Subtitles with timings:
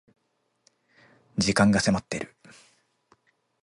[1.37, 2.35] 時間が迫っている